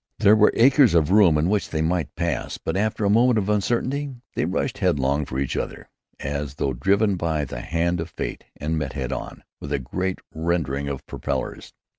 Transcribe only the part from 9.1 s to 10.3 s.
on, with a great